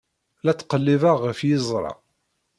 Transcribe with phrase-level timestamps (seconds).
[0.43, 1.93] La ttqellibeɣ ɣef yiẓra.